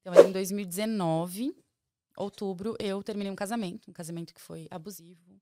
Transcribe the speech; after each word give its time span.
Então, 0.00 0.14
em 0.26 0.32
2019, 0.32 1.54
outubro, 2.16 2.76
eu 2.78 3.02
terminei 3.02 3.30
um 3.30 3.36
casamento, 3.36 3.90
um 3.90 3.92
casamento 3.92 4.34
que 4.34 4.40
foi 4.40 4.66
abusivo, 4.70 5.40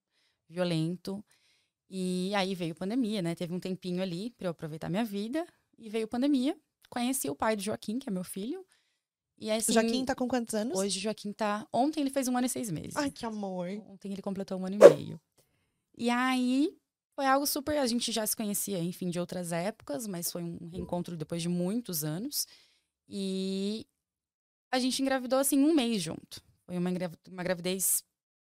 violento. 0.48 1.24
E 1.90 2.34
aí 2.34 2.54
veio 2.54 2.74
pandemia, 2.74 3.22
né? 3.22 3.34
Teve 3.34 3.54
um 3.54 3.60
tempinho 3.60 4.02
ali 4.02 4.30
para 4.30 4.48
eu 4.48 4.50
aproveitar 4.50 4.88
minha 4.88 5.04
vida 5.04 5.46
e 5.78 5.88
veio 5.88 6.08
pandemia. 6.08 6.56
Conheci 6.90 7.30
o 7.30 7.36
pai 7.36 7.56
do 7.56 7.62
Joaquim, 7.62 7.98
que 7.98 8.08
é 8.08 8.12
meu 8.12 8.24
filho. 8.24 8.64
E 9.40 9.50
assim, 9.50 9.72
Joaquim 9.72 10.04
tá 10.04 10.14
com 10.14 10.26
quantos 10.26 10.54
anos? 10.54 10.76
Hoje 10.78 10.98
Joaquim 10.98 11.32
tá. 11.32 11.66
Ontem 11.72 12.00
ele 12.00 12.10
fez 12.10 12.26
um 12.28 12.36
ano 12.36 12.46
e 12.46 12.50
seis 12.50 12.70
meses. 12.70 12.96
Ai, 12.96 13.10
que 13.10 13.24
amor. 13.24 13.68
Ontem 13.88 14.12
ele 14.12 14.22
completou 14.22 14.58
um 14.58 14.66
ano 14.66 14.76
e 14.76 14.96
meio. 14.96 15.20
E 15.96 16.10
aí 16.10 16.76
foi 17.14 17.26
algo 17.26 17.46
super. 17.46 17.78
A 17.78 17.86
gente 17.86 18.10
já 18.10 18.26
se 18.26 18.36
conhecia, 18.36 18.80
enfim, 18.80 19.10
de 19.10 19.20
outras 19.20 19.52
épocas, 19.52 20.06
mas 20.06 20.30
foi 20.30 20.42
um 20.42 20.68
reencontro 20.68 21.16
depois 21.16 21.40
de 21.40 21.48
muitos 21.48 22.02
anos. 22.02 22.46
E 23.08 23.86
a 24.70 24.78
gente 24.78 25.00
engravidou 25.02 25.38
assim 25.38 25.58
um 25.62 25.74
mês 25.74 26.02
junto. 26.02 26.42
Foi 26.66 26.76
uma, 26.76 26.90
uma 27.30 27.42
gravidez 27.42 28.04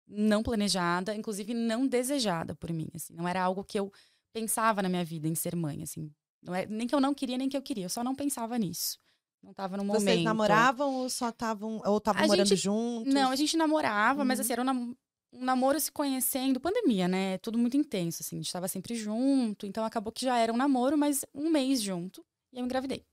não 0.06 0.42
planejada, 0.42 1.14
inclusive 1.14 1.54
não 1.54 1.86
desejada 1.86 2.54
por 2.54 2.72
mim. 2.72 2.88
Assim, 2.94 3.14
não 3.14 3.26
era 3.26 3.42
algo 3.42 3.64
que 3.64 3.78
eu 3.78 3.92
pensava 4.32 4.82
na 4.82 4.88
minha 4.88 5.04
vida 5.04 5.28
em 5.28 5.34
ser 5.34 5.56
mãe, 5.56 5.82
assim. 5.82 6.10
Não 6.42 6.54
é, 6.54 6.66
nem 6.66 6.86
que 6.86 6.94
eu 6.94 7.00
não 7.00 7.14
queria, 7.14 7.38
nem 7.38 7.48
que 7.48 7.56
eu 7.56 7.62
queria. 7.62 7.86
Eu 7.86 7.90
só 7.90 8.04
não 8.04 8.14
pensava 8.14 8.58
nisso. 8.58 8.98
Não 9.42 9.52
tava 9.52 9.76
no 9.76 9.84
momento. 9.84 10.02
Vocês 10.02 10.24
namoravam 10.24 10.94
ou 10.94 11.10
só 11.10 11.28
estavam 11.28 11.80
ou 11.84 11.98
estavam 11.98 12.26
morando 12.26 12.48
gente, 12.48 12.60
juntos? 12.60 13.12
Não, 13.12 13.30
a 13.30 13.36
gente 13.36 13.56
namorava, 13.56 14.20
uhum. 14.20 14.26
mas 14.26 14.40
assim, 14.40 14.52
era 14.52 14.62
um, 14.62 14.64
nam 14.64 14.96
um, 15.32 15.44
namoro 15.44 15.78
se 15.78 15.92
conhecendo, 15.92 16.58
pandemia, 16.58 17.06
né? 17.06 17.38
Tudo 17.38 17.58
muito 17.58 17.76
intenso, 17.76 18.22
assim, 18.22 18.36
a 18.36 18.38
gente 18.38 18.46
estava 18.46 18.68
sempre 18.68 18.94
junto, 18.94 19.66
então 19.66 19.84
acabou 19.84 20.12
que 20.12 20.24
já 20.24 20.38
era 20.38 20.52
um 20.52 20.56
namoro, 20.56 20.96
mas 20.96 21.24
um 21.34 21.50
mês 21.50 21.82
junto, 21.82 22.24
e 22.52 22.58
eu 22.58 22.64
engravidei. 22.64 23.04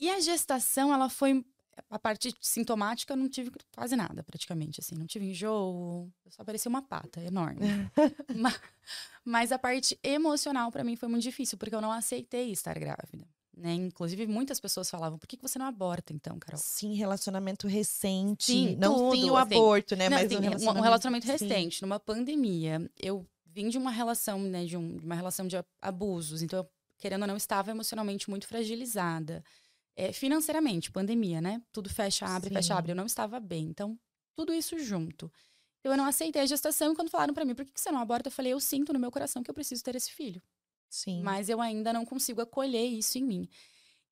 E 0.00 0.08
a 0.08 0.18
gestação, 0.18 0.92
ela 0.92 1.08
foi 1.08 1.44
a 1.88 1.98
parte 1.98 2.34
sintomática 2.40 3.12
eu 3.12 3.16
não 3.16 3.28
tive 3.28 3.50
quase 3.74 3.96
nada, 3.96 4.22
praticamente, 4.22 4.80
assim. 4.80 4.94
Não 4.94 5.06
tive 5.06 5.30
enjoo, 5.30 6.10
só 6.28 6.44
parecia 6.44 6.68
uma 6.68 6.82
pata 6.82 7.20
enorme. 7.20 7.60
mas, 8.36 8.60
mas, 9.24 9.52
a 9.52 9.58
parte 9.58 9.98
emocional 10.02 10.70
para 10.70 10.84
mim 10.84 10.96
foi 10.96 11.08
muito 11.08 11.22
difícil, 11.22 11.56
porque 11.56 11.74
eu 11.74 11.80
não 11.80 11.92
aceitei 11.92 12.50
estar 12.50 12.78
grávida. 12.78 13.26
Né? 13.56 13.74
Inclusive, 13.74 14.26
muitas 14.26 14.58
pessoas 14.58 14.88
falavam, 14.88 15.18
por 15.18 15.26
que, 15.26 15.36
que 15.36 15.42
você 15.42 15.58
não 15.58 15.66
aborta, 15.66 16.12
então, 16.12 16.38
Carol? 16.38 16.60
Sim, 16.60 16.94
relacionamento 16.94 17.66
recente. 17.66 18.46
Sim, 18.46 18.76
não 18.76 18.94
tudo, 18.94 19.16
sim 19.16 19.30
o 19.30 19.36
assim, 19.36 19.54
aborto, 19.54 19.96
né? 19.96 20.08
Não, 20.08 20.16
mas 20.16 20.28
sim, 20.28 20.36
um 20.36 20.40
relacionamento, 20.40 20.80
um 20.80 20.82
relacionamento 20.82 21.26
recente, 21.26 21.82
numa 21.82 22.00
pandemia. 22.00 22.90
Eu 22.98 23.26
vim 23.44 23.68
de 23.68 23.76
uma 23.76 23.90
relação, 23.90 24.38
né, 24.40 24.64
de, 24.64 24.76
um, 24.76 24.96
de 24.96 25.04
uma 25.04 25.14
relação 25.14 25.46
de 25.46 25.62
abusos. 25.82 26.40
Então, 26.40 26.60
eu, 26.60 26.68
querendo 26.98 27.22
ou 27.22 27.28
não, 27.28 27.36
estava 27.36 27.70
emocionalmente 27.70 28.30
muito 28.30 28.46
fragilizada. 28.46 29.44
É, 30.00 30.12
financeiramente, 30.12 30.90
pandemia, 30.90 31.42
né? 31.42 31.60
Tudo 31.70 31.90
fecha, 31.90 32.24
abre, 32.24 32.48
Sim. 32.48 32.54
fecha, 32.54 32.74
abre. 32.74 32.92
Eu 32.92 32.96
não 32.96 33.04
estava 33.04 33.38
bem. 33.38 33.66
Então, 33.66 33.98
tudo 34.34 34.52
isso 34.54 34.78
junto. 34.78 35.30
Eu 35.84 35.94
não 35.94 36.06
aceitei 36.06 36.40
a 36.40 36.46
gestação 36.46 36.92
e 36.92 36.96
quando 36.96 37.10
falaram 37.10 37.34
para 37.34 37.44
mim, 37.44 37.54
por 37.54 37.66
que, 37.66 37.72
que 37.72 37.80
você 37.80 37.90
não 37.90 38.00
aborta? 38.00 38.28
Eu 38.28 38.32
falei, 38.32 38.52
eu 38.52 38.60
sinto 38.60 38.94
no 38.94 38.98
meu 38.98 39.10
coração 39.10 39.42
que 39.42 39.50
eu 39.50 39.54
preciso 39.54 39.84
ter 39.84 39.94
esse 39.94 40.10
filho. 40.10 40.42
Sim. 40.88 41.22
Mas 41.22 41.50
eu 41.50 41.60
ainda 41.60 41.92
não 41.92 42.06
consigo 42.06 42.40
acolher 42.40 42.86
isso 42.86 43.18
em 43.18 43.24
mim. 43.24 43.48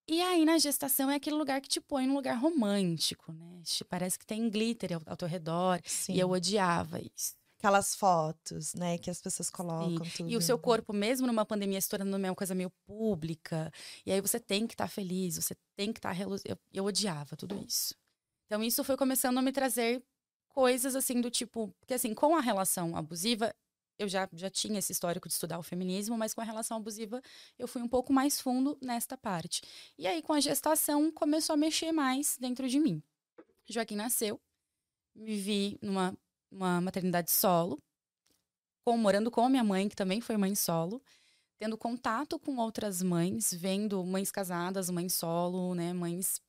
E 0.07 0.21
aí, 0.21 0.45
na 0.45 0.59
gestação, 0.59 1.11
é 1.11 1.15
aquele 1.15 1.37
lugar 1.37 1.61
que 1.61 1.69
te 1.69 1.81
põe 1.81 2.07
num 2.07 2.15
lugar 2.15 2.37
romântico, 2.37 3.33
né? 3.33 3.63
Parece 3.89 4.19
que 4.19 4.27
tem 4.27 4.49
glitter 4.51 4.95
ao, 4.95 5.03
ao 5.07 5.17
teu 5.17 5.29
redor. 5.29 5.81
Sim. 5.85 6.15
E 6.15 6.21
eu 6.21 6.31
odiava 6.31 7.01
isso 7.01 7.35
aquelas 7.59 7.95
fotos, 7.95 8.73
né, 8.75 8.97
que 8.99 9.11
as 9.11 9.21
pessoas 9.21 9.51
colocam. 9.51 10.07
E 10.27 10.37
o 10.37 10.41
seu 10.41 10.57
corpo, 10.59 10.93
mesmo 10.93 11.27
numa 11.27 11.45
pandemia, 11.45 11.81
se 11.81 11.89
tornando 11.89 12.17
uma 12.17 12.35
coisa 12.35 12.55
meio 12.55 12.71
pública, 12.87 13.71
e 14.07 14.13
aí 14.13 14.21
você 14.21 14.39
tem 14.39 14.67
que 14.67 14.75
estar 14.75 14.85
tá 14.85 14.89
feliz, 14.89 15.37
você 15.37 15.57
tem 15.77 15.93
que 15.93 15.99
estar 15.99 16.17
tá. 16.17 16.23
Eu, 16.23 16.59
eu 16.73 16.85
odiava 16.85 17.37
tudo 17.37 17.63
isso. 17.67 17.95
Então, 18.47 18.63
isso 18.63 18.83
foi 18.85 18.97
começando 18.97 19.39
a 19.39 19.43
me 19.43 19.53
trazer 19.53 20.03
coisas 20.49 20.95
assim 20.95 21.21
do 21.21 21.31
tipo. 21.31 21.75
Porque, 21.81 21.95
assim, 21.95 22.15
com 22.15 22.35
a 22.37 22.41
relação 22.41 22.97
abusiva, 22.97 23.53
eu 23.99 24.09
já, 24.09 24.29
já 24.33 24.49
tinha 24.49 24.79
esse 24.79 24.93
histórico 24.93 25.29
de 25.29 25.35
estudar 25.35 25.59
o 25.59 25.63
feminismo, 25.63 26.17
mas 26.17 26.33
com 26.33 26.41
a 26.41 26.45
relação 26.45 26.77
abusiva 26.77 27.21
eu 27.59 27.67
fui 27.67 27.83
um 27.83 27.89
pouco 27.89 28.13
mais 28.13 28.41
fundo 28.41 28.79
nesta 28.81 29.19
parte. 29.19 29.63
E 29.99 30.07
aí, 30.07 30.23
com 30.23 30.33
a 30.33 30.41
gestação, 30.41 31.11
começou 31.11 31.55
a 31.55 31.57
mexer 31.57 31.91
mais 31.91 32.39
dentro 32.41 32.69
de 32.69 32.79
mim. 32.79 33.03
Joaquim 33.69 33.97
nasceu, 33.97 34.41
me 35.15 35.37
vi 35.37 35.79
numa 35.83 36.17
uma 36.51 36.81
maternidade 36.81 37.31
solo, 37.31 37.79
com, 38.85 38.97
morando 38.97 39.31
com 39.31 39.45
a 39.45 39.49
minha 39.49 39.65
mãe, 39.65 39.89
que 39.89 39.97
também 39.97 40.21
foi 40.21 40.37
mãe 40.37 40.55
solo, 40.55 41.03
tendo 41.59 41.77
contato 41.77 42.39
com 42.39 42.57
outras 42.57 43.03
mães, 43.03 43.53
vendo 43.53 44.03
mães 44.05 44.31
casadas, 44.31 44.89
mães 44.89 45.13
solo, 45.15 45.75
né, 45.75 45.93
mães 45.93 46.41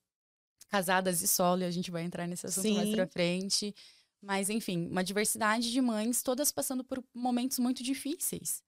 casadas 0.69 1.21
e 1.21 1.27
solo, 1.27 1.63
e 1.63 1.65
a 1.65 1.71
gente 1.71 1.91
vai 1.91 2.03
entrar 2.03 2.27
nesse 2.27 2.45
assunto 2.45 2.63
Sim. 2.63 2.75
mais 2.75 2.89
pra 2.91 3.07
frente. 3.07 3.75
Mas, 4.21 4.49
enfim, 4.49 4.87
uma 4.87 5.03
diversidade 5.03 5.71
de 5.71 5.81
mães, 5.81 6.21
todas 6.21 6.51
passando 6.51 6.83
por 6.83 7.03
momentos 7.13 7.57
muito 7.57 7.81
difíceis. 7.81 8.61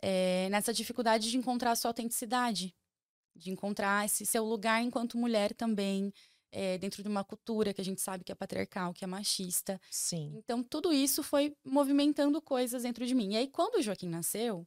É, 0.00 0.48
nessa 0.50 0.72
dificuldade 0.72 1.30
de 1.30 1.36
encontrar 1.36 1.72
a 1.72 1.76
sua 1.76 1.90
autenticidade, 1.90 2.74
de 3.34 3.50
encontrar 3.50 4.04
esse 4.04 4.24
seu 4.24 4.44
lugar 4.44 4.82
enquanto 4.82 5.18
mulher 5.18 5.52
também, 5.54 6.12
é, 6.54 6.78
dentro 6.78 7.02
de 7.02 7.08
uma 7.08 7.24
cultura 7.24 7.74
que 7.74 7.80
a 7.80 7.84
gente 7.84 8.00
sabe 8.00 8.22
que 8.22 8.30
é 8.30 8.34
patriarcal, 8.34 8.94
que 8.94 9.04
é 9.04 9.06
machista. 9.06 9.80
Sim. 9.90 10.32
Então, 10.36 10.62
tudo 10.62 10.92
isso 10.92 11.22
foi 11.22 11.56
movimentando 11.64 12.40
coisas 12.40 12.84
dentro 12.84 13.04
de 13.04 13.14
mim. 13.14 13.32
E 13.32 13.36
aí, 13.36 13.48
quando 13.48 13.74
o 13.76 13.82
Joaquim 13.82 14.08
nasceu, 14.08 14.64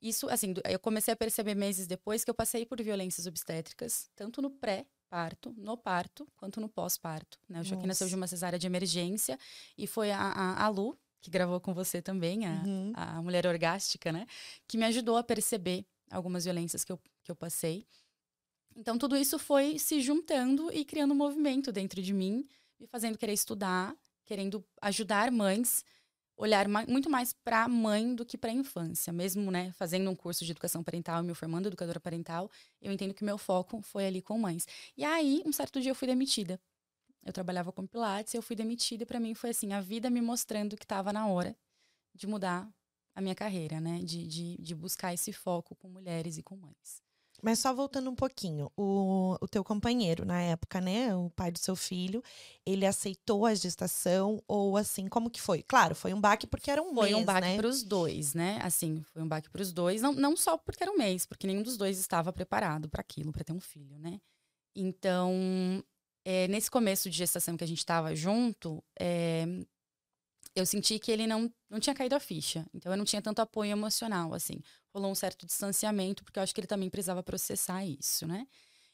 isso, 0.00 0.28
assim, 0.28 0.54
eu 0.64 0.78
comecei 0.78 1.12
a 1.12 1.16
perceber 1.16 1.56
meses 1.56 1.88
depois 1.88 2.24
que 2.24 2.30
eu 2.30 2.34
passei 2.34 2.64
por 2.64 2.80
violências 2.80 3.26
obstétricas, 3.26 4.08
tanto 4.14 4.40
no 4.40 4.48
pré-parto, 4.48 5.52
no 5.58 5.76
parto, 5.76 6.26
quanto 6.36 6.60
no 6.60 6.68
pós-parto. 6.68 7.38
Né? 7.48 7.60
O 7.60 7.64
Joaquim 7.64 7.86
Nossa. 7.86 7.88
nasceu 7.88 8.08
de 8.08 8.14
uma 8.14 8.28
cesárea 8.28 8.58
de 8.58 8.66
emergência 8.68 9.36
e 9.76 9.88
foi 9.88 10.12
a, 10.12 10.20
a, 10.20 10.64
a 10.64 10.68
Lu, 10.68 10.96
que 11.20 11.30
gravou 11.30 11.58
com 11.58 11.74
você 11.74 12.00
também, 12.00 12.46
a, 12.46 12.62
uhum. 12.64 12.92
a 12.94 13.22
mulher 13.22 13.46
orgástica, 13.46 14.12
né? 14.12 14.26
Que 14.68 14.76
me 14.76 14.84
ajudou 14.84 15.16
a 15.16 15.22
perceber 15.24 15.84
algumas 16.10 16.44
violências 16.44 16.84
que 16.84 16.92
eu, 16.92 17.00
que 17.22 17.30
eu 17.30 17.34
passei. 17.34 17.86
Então, 18.76 18.98
tudo 18.98 19.16
isso 19.16 19.38
foi 19.38 19.78
se 19.78 20.00
juntando 20.00 20.70
e 20.72 20.84
criando 20.84 21.12
um 21.12 21.16
movimento 21.16 21.70
dentro 21.70 22.02
de 22.02 22.12
mim, 22.12 22.46
me 22.78 22.86
fazendo 22.86 23.16
querer 23.16 23.32
estudar, 23.32 23.96
querendo 24.24 24.64
ajudar 24.82 25.30
mães, 25.30 25.84
olhar 26.36 26.66
muito 26.88 27.08
mais 27.08 27.32
para 27.32 27.64
a 27.64 27.68
mãe 27.68 28.14
do 28.14 28.24
que 28.24 28.36
para 28.36 28.50
a 28.50 28.54
infância. 28.54 29.12
Mesmo, 29.12 29.50
né, 29.50 29.72
fazendo 29.72 30.10
um 30.10 30.16
curso 30.16 30.44
de 30.44 30.50
educação 30.50 30.82
parental, 30.82 31.22
me 31.22 31.34
formando 31.34 31.68
educadora 31.68 32.00
parental, 32.00 32.50
eu 32.80 32.92
entendo 32.92 33.14
que 33.14 33.24
meu 33.24 33.38
foco 33.38 33.80
foi 33.80 34.06
ali 34.06 34.20
com 34.20 34.38
mães. 34.38 34.66
E 34.96 35.04
aí, 35.04 35.42
um 35.46 35.52
certo 35.52 35.80
dia 35.80 35.92
eu 35.92 35.94
fui 35.94 36.08
demitida. 36.08 36.60
Eu 37.24 37.32
trabalhava 37.32 37.72
com 37.72 37.86
Pilates, 37.86 38.34
eu 38.34 38.42
fui 38.42 38.56
demitida 38.56 39.04
e 39.04 39.06
para 39.06 39.20
mim 39.20 39.34
foi 39.34 39.50
assim, 39.50 39.72
a 39.72 39.80
vida 39.80 40.10
me 40.10 40.20
mostrando 40.20 40.76
que 40.76 40.84
estava 40.84 41.12
na 41.12 41.26
hora 41.26 41.56
de 42.14 42.26
mudar 42.26 42.68
a 43.14 43.20
minha 43.20 43.34
carreira, 43.34 43.80
né, 43.80 44.00
de, 44.02 44.26
de, 44.26 44.56
de 44.60 44.74
buscar 44.74 45.14
esse 45.14 45.32
foco 45.32 45.74
com 45.76 45.88
mulheres 45.88 46.36
e 46.36 46.42
com 46.42 46.56
mães. 46.56 47.03
Mas 47.44 47.58
só 47.58 47.74
voltando 47.74 48.08
um 48.08 48.14
pouquinho, 48.14 48.72
o, 48.74 49.36
o 49.38 49.46
teu 49.46 49.62
companheiro 49.62 50.24
na 50.24 50.40
época, 50.40 50.80
né, 50.80 51.14
o 51.14 51.28
pai 51.28 51.50
do 51.52 51.58
seu 51.58 51.76
filho, 51.76 52.22
ele 52.64 52.86
aceitou 52.86 53.44
a 53.44 53.54
gestação 53.54 54.42
ou 54.48 54.78
assim, 54.78 55.08
como 55.08 55.28
que 55.28 55.42
foi? 55.42 55.62
Claro, 55.62 55.94
foi 55.94 56.14
um 56.14 56.20
baque 56.22 56.46
porque 56.46 56.70
era 56.70 56.80
um 56.80 56.94
foi 56.94 57.10
mês, 57.10 57.12
Foi 57.12 57.22
um 57.22 57.24
baque 57.26 57.40
né? 57.42 57.56
para 57.58 57.68
os 57.68 57.82
dois, 57.82 58.32
né? 58.32 58.58
Assim, 58.62 59.04
foi 59.12 59.20
um 59.20 59.28
baque 59.28 59.50
para 59.50 59.60
os 59.60 59.74
dois, 59.74 60.00
não, 60.00 60.14
não 60.14 60.34
só 60.34 60.56
porque 60.56 60.82
era 60.82 60.90
um 60.90 60.96
mês, 60.96 61.26
porque 61.26 61.46
nenhum 61.46 61.62
dos 61.62 61.76
dois 61.76 61.98
estava 61.98 62.32
preparado 62.32 62.88
para 62.88 63.02
aquilo, 63.02 63.30
para 63.30 63.44
ter 63.44 63.52
um 63.52 63.60
filho, 63.60 63.98
né? 63.98 64.18
Então, 64.74 65.84
é, 66.24 66.48
nesse 66.48 66.70
começo 66.70 67.10
de 67.10 67.18
gestação 67.18 67.58
que 67.58 67.64
a 67.64 67.68
gente 67.68 67.76
estava 67.76 68.16
junto, 68.16 68.82
é, 68.98 69.44
eu 70.54 70.64
senti 70.64 70.98
que 70.98 71.10
ele 71.10 71.26
não, 71.26 71.52
não 71.68 71.80
tinha 71.80 71.94
caído 71.94 72.14
a 72.14 72.20
ficha. 72.20 72.66
Então, 72.72 72.92
eu 72.92 72.96
não 72.96 73.04
tinha 73.04 73.22
tanto 73.22 73.40
apoio 73.40 73.72
emocional, 73.72 74.32
assim 74.34 74.60
rolou 74.94 75.10
um 75.10 75.14
certo 75.14 75.44
distanciamento, 75.44 76.22
porque 76.22 76.38
eu 76.38 76.42
acho 76.42 76.54
que 76.54 76.60
ele 76.60 76.68
também 76.68 76.88
precisava 76.88 77.22
processar 77.22 77.84
isso, 77.84 78.26
né? 78.26 78.46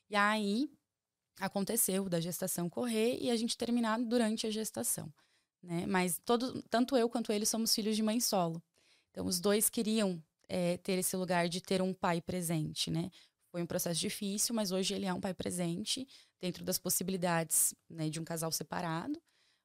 E 0.09 0.17
aí 0.17 0.71
aconteceu 1.39 2.09
da 2.09 2.21
gestação 2.21 2.69
correr 2.69 3.19
e 3.21 3.31
a 3.31 3.37
gente 3.37 3.57
terminar 3.57 4.01
durante 4.01 4.47
a 4.47 4.51
gestação, 4.51 5.13
né? 5.63 5.85
Mas 5.87 6.19
todo, 6.25 6.63
tanto 6.65 6.97
eu 6.97 7.09
quanto 7.09 7.31
ele 7.33 7.45
somos 7.45 7.75
filhos 7.75 7.95
de 7.95 8.03
mãe 8.03 8.19
solo. 8.19 8.63
Então 9.11 9.27
os 9.27 9.39
dois 9.39 9.69
queriam 9.69 10.23
é, 10.49 10.79
ter 10.79 10.99
esse 10.99 11.15
lugar 11.17 11.49
de 11.49 11.61
ter 11.61 11.83
um 11.83 11.93
pai 11.93 12.21
presente, 12.21 12.91
né? 12.91 13.11
Foi 13.51 13.63
um 13.63 13.67
processo 13.67 14.01
difícil, 14.01 14.55
mas 14.55 14.71
hoje 14.73 14.95
ele 14.95 15.07
é 15.07 15.13
um 15.13 15.21
pai 15.21 15.35
presente 15.35 16.07
dentro 16.41 16.65
das 16.65 16.79
possibilidades 16.79 17.75
né, 17.91 18.09
de 18.09 18.21
um 18.21 18.25
casal 18.25 18.51
separado. 18.53 19.21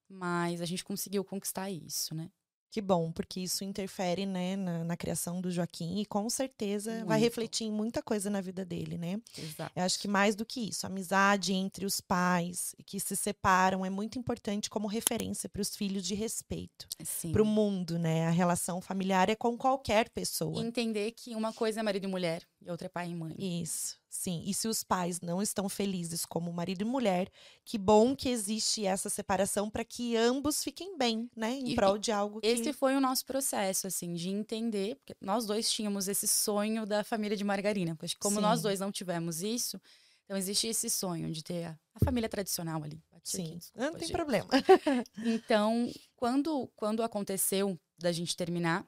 Mas 0.10 0.62
a 0.62 0.66
gente 0.66 0.84
conseguiu 0.84 1.24
conquistar 1.24 1.70
isso, 1.70 2.14
né? 2.14 2.30
Que 2.76 2.82
bom, 2.82 3.10
porque 3.10 3.40
isso 3.40 3.64
interfere, 3.64 4.26
né, 4.26 4.58
na, 4.58 4.84
na 4.84 4.98
criação 4.98 5.40
do 5.40 5.50
Joaquim 5.50 6.02
e 6.02 6.06
com 6.06 6.30
certeza 6.30 6.92
Muito. 6.92 7.08
vai 7.08 7.18
refletir 7.18 7.64
em 7.64 7.72
muita 7.72 8.02
coisa 8.02 8.30
na 8.30 8.42
vida 8.42 8.66
dele, 8.66 8.98
né? 8.98 9.18
Exato. 9.38 9.72
Eu 9.74 9.84
acho 9.84 9.98
que 9.98 10.10
mais 10.10 10.36
do 10.36 10.46
que 10.46 10.60
isso, 10.60 10.86
a 10.86 10.90
amizade 10.90 11.54
entre 11.54 11.86
os 11.86 12.02
pais 12.02 12.76
que 12.86 13.00
se 13.00 13.16
separam 13.16 13.86
é 13.86 13.90
muito 13.90 14.20
importante 14.20 14.70
como 14.70 14.90
referência 14.90 15.48
para 15.48 15.62
os 15.62 15.74
filhos 15.74 16.04
de 16.04 16.16
respeito. 16.16 16.86
Para 17.32 17.42
o 17.42 17.46
mundo, 17.46 17.98
né? 17.98 18.28
A 18.28 18.32
relação 18.32 18.82
familiar 18.82 19.30
é 19.30 19.36
com 19.36 19.58
qualquer 19.58 20.10
pessoa. 20.10 20.62
Entender 20.62 21.12
que 21.12 21.34
uma 21.34 21.54
coisa 21.54 21.80
é 21.80 21.84
marido 21.84 22.04
e 22.04 22.08
mulher 22.08 22.46
e 22.66 22.72
outra 22.72 22.88
é 22.88 22.90
pai 22.90 23.10
e 23.12 23.16
mãe. 23.16 23.36
Isso, 23.38 23.98
sim. 24.10 24.44
E 24.46 24.54
se 24.54 24.68
os 24.68 24.84
pais 24.84 25.22
não 25.22 25.42
estão 25.42 25.70
felizes 25.70 26.26
como 26.26 26.52
marido 26.52 26.82
e 26.82 26.86
mulher, 26.86 27.30
que 27.64 27.78
bom 27.78 28.16
que 28.16 28.28
existe 28.28 28.86
essa 28.86 29.10
separação 29.10 29.70
para 29.70 29.86
que 29.86 30.16
ambos 30.18 30.64
fiquem 30.64 30.98
bem, 30.98 31.30
né? 31.36 31.52
Em 31.52 31.70
E- 31.72 31.76
prol 31.76 31.98
de 31.98 32.12
algo 32.12 32.42
que. 32.42 32.48
Esse 32.48 32.74
foi 32.74 32.96
o 32.96 33.00
nosso 33.00 33.26
processo, 33.26 33.86
assim, 33.88 34.14
de 34.14 34.30
entender, 34.30 34.96
porque 34.96 35.16
nós 35.22 35.46
dois 35.46 35.72
tínhamos 35.72 36.08
esse 36.08 36.28
sonho 36.28 36.86
da 36.86 37.04
família 37.04 37.38
de 37.38 37.44
margarina. 37.44 37.96
Porque 37.96 38.16
como 38.20 38.42
nós 38.42 38.60
Sim. 38.60 38.64
dois 38.64 38.80
não 38.80 38.92
tivemos 38.92 39.42
isso, 39.44 39.80
então 40.26 40.36
existe 40.36 40.68
esse 40.68 40.90
sonho 40.90 41.32
de 41.32 41.44
ter 41.44 41.66
a, 41.66 41.80
a 41.94 42.04
família 42.04 42.28
tradicional 42.28 42.84
ali. 42.84 43.00
Bati 43.12 43.38
aqui, 43.42 43.48
Sim, 43.50 43.58
desculpa, 43.58 43.86
não 43.86 43.94
tem 43.94 44.08
gente. 44.08 44.12
problema. 44.16 44.50
Então, 45.24 45.92
quando, 46.16 46.68
quando 46.76 47.04
aconteceu 47.04 47.80
da 47.98 48.12
gente 48.12 48.36
terminar, 48.36 48.84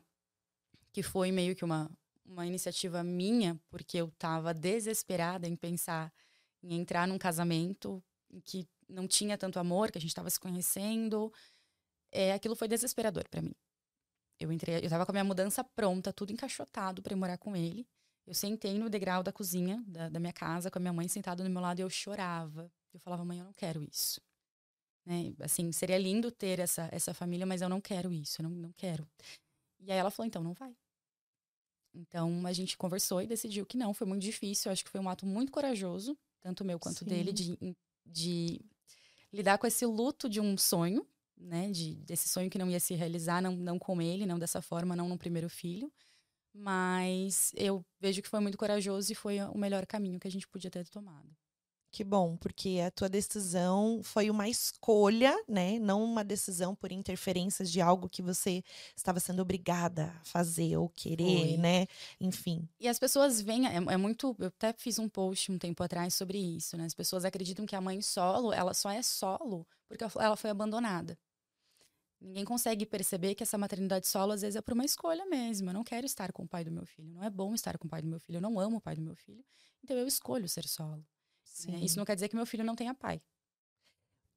que 0.91 1.03
foi 1.03 1.31
meio 1.31 1.55
que 1.55 1.63
uma, 1.63 1.89
uma 2.27 2.45
iniciativa 2.45 3.03
minha, 3.03 3.59
porque 3.69 3.97
eu 3.97 4.11
tava 4.17 4.53
desesperada 4.53 5.47
em 5.47 5.55
pensar 5.55 6.13
em 6.61 6.75
entrar 6.75 7.07
num 7.07 7.17
casamento 7.17 8.03
em 8.29 8.39
que 8.39 8.67
não 8.87 9.07
tinha 9.07 9.37
tanto 9.37 9.59
amor, 9.59 9.91
que 9.91 9.97
a 9.97 10.01
gente 10.01 10.13
tava 10.13 10.29
se 10.29 10.39
conhecendo, 10.39 11.31
é, 12.11 12.33
aquilo 12.33 12.55
foi 12.55 12.67
desesperador 12.67 13.27
para 13.29 13.41
mim. 13.41 13.55
Eu 14.39 14.51
entrei, 14.51 14.83
eu 14.83 14.89
tava 14.89 15.05
com 15.05 15.11
a 15.11 15.13
minha 15.13 15.23
mudança 15.23 15.63
pronta, 15.63 16.13
tudo 16.13 16.31
encaixotado 16.31 17.01
para 17.01 17.15
morar 17.15 17.37
com 17.37 17.55
ele. 17.55 17.87
Eu 18.25 18.33
sentei 18.33 18.77
no 18.77 18.89
degrau 18.89 19.23
da 19.23 19.31
cozinha 19.31 19.83
da, 19.87 20.09
da 20.09 20.19
minha 20.19 20.33
casa, 20.33 20.69
com 20.69 20.77
a 20.77 20.81
minha 20.81 20.93
mãe 20.93 21.07
sentada 21.07 21.43
do 21.43 21.49
meu 21.49 21.61
lado, 21.61 21.79
e 21.79 21.81
eu 21.81 21.89
chorava. 21.89 22.71
Eu 22.93 22.99
falava, 22.99 23.23
mãe, 23.25 23.39
eu 23.39 23.45
não 23.45 23.53
quero 23.53 23.83
isso. 23.83 24.21
Né? 25.05 25.33
Assim, 25.39 25.71
seria 25.71 25.97
lindo 25.97 26.29
ter 26.31 26.59
essa, 26.59 26.89
essa 26.91 27.13
família, 27.13 27.45
mas 27.45 27.61
eu 27.61 27.69
não 27.69 27.79
quero 27.79 28.11
isso, 28.11 28.41
eu 28.41 28.43
não, 28.43 28.51
não 28.51 28.71
quero. 28.73 29.07
E 29.79 29.91
aí 29.91 29.97
ela 29.97 30.11
falou, 30.11 30.27
então 30.27 30.43
não 30.43 30.53
vai. 30.53 30.75
Então 31.97 32.45
a 32.45 32.53
gente 32.53 32.77
conversou 32.77 33.21
e 33.21 33.27
decidiu 33.27 33.65
que 33.65 33.77
não, 33.77 33.93
foi 33.93 34.05
muito 34.05 34.21
difícil. 34.21 34.69
Eu 34.69 34.73
acho 34.73 34.85
que 34.85 34.91
foi 34.91 35.01
um 35.01 35.09
ato 35.09 35.25
muito 35.25 35.51
corajoso, 35.51 36.17
tanto 36.41 36.63
meu 36.63 36.79
quanto 36.79 36.99
Sim. 36.99 37.05
dele, 37.05 37.33
de, 37.33 37.57
de 38.05 38.61
lidar 39.33 39.57
com 39.57 39.65
esse 39.65 39.85
luto 39.85 40.29
de 40.29 40.39
um 40.39 40.57
sonho, 40.57 41.05
né? 41.35 41.71
De, 41.71 41.95
desse 41.95 42.29
sonho 42.29 42.49
que 42.49 42.57
não 42.57 42.69
ia 42.69 42.79
se 42.79 42.93
realizar, 42.93 43.41
não, 43.41 43.55
não 43.55 43.79
com 43.79 44.01
ele, 44.01 44.25
não 44.25 44.37
dessa 44.37 44.61
forma, 44.61 44.95
não 44.95 45.09
no 45.09 45.17
primeiro 45.17 45.49
filho. 45.49 45.91
Mas 46.53 47.51
eu 47.55 47.85
vejo 47.99 48.21
que 48.21 48.29
foi 48.29 48.39
muito 48.39 48.57
corajoso 48.57 49.11
e 49.11 49.15
foi 49.15 49.39
o 49.41 49.57
melhor 49.57 49.85
caminho 49.85 50.19
que 50.19 50.27
a 50.27 50.31
gente 50.31 50.47
podia 50.47 50.71
ter 50.71 50.87
tomado. 50.89 51.29
Que 51.91 52.03
bom, 52.03 52.37
porque 52.37 52.79
a 52.85 52.91
tua 52.91 53.09
decisão 53.09 54.01
foi 54.03 54.29
uma 54.29 54.47
escolha, 54.47 55.33
né? 55.47 55.79
Não 55.79 56.03
uma 56.03 56.23
decisão 56.23 56.75
por 56.75 56.91
interferências 56.91 57.71
de 57.71 57.81
algo 57.81 58.07
que 58.09 58.21
você 58.21 58.63
estava 58.95 59.19
sendo 59.19 59.41
obrigada 59.41 60.13
a 60.19 60.23
fazer 60.23 60.77
ou 60.77 60.89
querer, 60.89 61.57
né? 61.57 61.87
Enfim. 62.19 62.67
E 62.79 62.87
as 62.87 62.99
pessoas 62.99 63.41
veem, 63.41 63.65
é, 63.67 63.75
é 63.77 63.97
muito. 63.97 64.35
Eu 64.37 64.47
até 64.47 64.73
fiz 64.73 64.99
um 64.99 65.09
post 65.09 65.51
um 65.51 65.57
tempo 65.57 65.81
atrás 65.81 66.13
sobre 66.13 66.37
isso, 66.37 66.77
né? 66.77 66.85
As 66.85 66.93
pessoas 66.93 67.25
acreditam 67.25 67.65
que 67.65 67.75
a 67.75 67.81
mãe 67.81 67.99
solo, 68.01 68.53
ela 68.53 68.73
só 68.73 68.91
é 68.91 69.01
solo 69.01 69.65
porque 69.87 70.03
ela- 70.03 70.13
ela 70.19 70.35
foi 70.35 70.49
abandonada. 70.51 71.17
Ninguém 72.19 72.43
consegue 72.45 72.85
perceber 72.85 73.33
que 73.35 73.43
essa 73.43 73.57
maternidade 73.57 74.07
solo, 74.07 74.33
às 74.33 74.41
vezes, 74.41 74.55
é 74.55 74.61
por 74.61 74.73
uma 74.73 74.85
escolha 74.85 75.25
mesmo. 75.27 75.69
Eu 75.69 75.73
não 75.73 75.83
quero 75.83 76.05
estar 76.05 76.31
com 76.33 76.43
o 76.43 76.47
pai 76.47 76.63
do 76.63 76.71
meu 76.71 76.85
filho. 76.85 77.09
Não 77.13 77.23
é 77.23 77.29
bom 77.29 77.53
estar 77.53 77.77
com 77.77 77.87
o 77.87 77.89
pai 77.89 78.01
do 78.01 78.07
meu 78.07 78.19
filho. 78.19 78.37
Eu 78.37 78.41
não 78.41 78.59
amo 78.59 78.77
o 78.77 78.81
pai 78.81 78.95
do 78.95 79.01
meu 79.01 79.15
filho. 79.15 79.43
Então 79.83 79.95
eu 79.95 80.07
escolho 80.07 80.49
ser 80.49 80.67
solo. 80.67 81.05
Né? 81.65 81.79
Isso 81.81 81.97
não 81.97 82.05
quer 82.05 82.15
dizer 82.15 82.27
que 82.29 82.35
meu 82.35 82.45
filho 82.45 82.63
não 82.63 82.75
tenha 82.75 82.93
pai. 82.93 83.21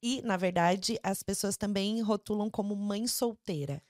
E, 0.02 0.22
na 0.22 0.36
verdade, 0.36 0.98
as 1.02 1.22
pessoas 1.22 1.56
também 1.58 2.00
rotulam 2.00 2.50
como 2.50 2.74
mãe 2.74 3.06
solteira. 3.06 3.82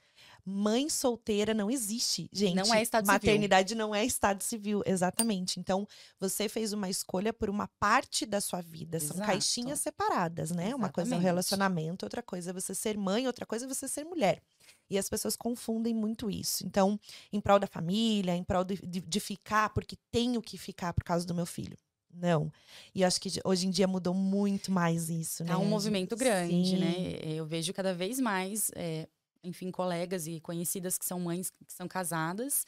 Mãe 0.44 0.88
solteira 0.88 1.54
não 1.54 1.70
existe, 1.70 2.28
gente. 2.32 2.56
Não 2.56 2.74
é 2.74 2.82
estado 2.82 3.04
civil. 3.04 3.12
Maternidade 3.14 3.74
não 3.74 3.94
é 3.94 4.04
estado 4.04 4.42
civil, 4.42 4.82
exatamente. 4.84 5.60
Então, 5.60 5.86
você 6.18 6.48
fez 6.48 6.72
uma 6.72 6.88
escolha 6.90 7.32
por 7.32 7.48
uma 7.48 7.68
parte 7.78 8.26
da 8.26 8.40
sua 8.40 8.60
vida. 8.60 8.98
São 8.98 9.16
Exato. 9.16 9.30
caixinhas 9.30 9.80
separadas, 9.80 10.50
né? 10.50 10.74
Uma 10.74 10.88
coisa 10.90 11.10
é 11.10 11.12
o 11.12 11.14
Exatamente. 11.14 11.24
relacionamento, 11.24 12.04
outra 12.06 12.22
coisa 12.22 12.50
é 12.50 12.52
você 12.52 12.74
ser 12.74 12.98
mãe, 12.98 13.26
outra 13.26 13.46
coisa 13.46 13.64
é 13.66 13.68
você 13.68 13.86
ser 13.86 14.04
mulher. 14.04 14.42
E 14.88 14.98
as 14.98 15.08
pessoas 15.08 15.36
confundem 15.36 15.94
muito 15.94 16.28
isso. 16.28 16.66
Então, 16.66 16.98
em 17.32 17.40
prol 17.40 17.58
da 17.60 17.66
família, 17.68 18.34
em 18.34 18.42
prol 18.42 18.64
de, 18.64 18.76
de- 18.84 19.00
de 19.00 19.20
ficar, 19.20 19.70
porque 19.70 19.96
tenho 20.10 20.42
que 20.42 20.58
ficar 20.58 20.92
por 20.92 21.04
causa 21.04 21.24
do 21.24 21.34
meu 21.34 21.46
filho. 21.46 21.76
Não. 22.12 22.52
E 22.94 23.02
eu 23.02 23.08
acho 23.08 23.20
que 23.20 23.30
hoje 23.44 23.66
em 23.66 23.70
dia 23.70 23.86
mudou 23.86 24.14
muito 24.14 24.70
mais 24.72 25.08
isso, 25.08 25.44
né? 25.44 25.52
Há 25.52 25.58
um 25.58 25.64
movimento 25.64 26.16
grande, 26.16 26.70
Sim. 26.70 26.78
né? 26.78 27.20
Eu 27.24 27.46
vejo 27.46 27.72
cada 27.72 27.94
vez 27.94 28.18
mais, 28.18 28.70
é, 28.74 29.08
enfim, 29.42 29.70
colegas 29.70 30.26
e 30.26 30.40
conhecidas 30.40 30.98
que 30.98 31.04
são 31.04 31.20
mães, 31.20 31.50
que 31.50 31.72
são 31.72 31.86
casadas, 31.88 32.64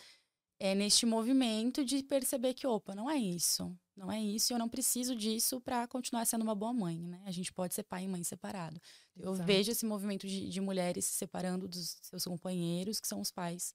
é 0.58 0.74
neste 0.74 1.04
movimento 1.04 1.84
de 1.84 2.02
perceber 2.04 2.54
que, 2.54 2.66
opa, 2.66 2.94
não 2.94 3.10
é 3.10 3.16
isso. 3.16 3.76
Não 3.96 4.10
é 4.10 4.18
isso, 4.20 4.52
e 4.52 4.54
eu 4.54 4.58
não 4.58 4.68
preciso 4.68 5.14
disso 5.14 5.60
para 5.60 5.86
continuar 5.86 6.24
sendo 6.24 6.42
uma 6.42 6.54
boa 6.54 6.72
mãe, 6.72 6.98
né? 6.98 7.20
A 7.26 7.30
gente 7.30 7.52
pode 7.52 7.74
ser 7.74 7.82
pai 7.82 8.04
e 8.04 8.08
mãe 8.08 8.24
separado. 8.24 8.80
Eu 9.16 9.32
Exato. 9.32 9.46
vejo 9.46 9.70
esse 9.70 9.84
movimento 9.84 10.26
de, 10.26 10.48
de 10.48 10.60
mulheres 10.60 11.04
se 11.04 11.12
separando 11.12 11.68
dos 11.68 11.98
seus 12.00 12.24
companheiros, 12.24 13.00
que 13.00 13.08
são 13.08 13.20
os 13.20 13.30
pais 13.30 13.74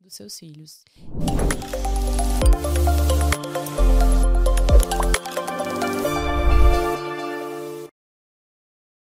dos 0.00 0.14
seus 0.14 0.38
filhos. 0.38 0.84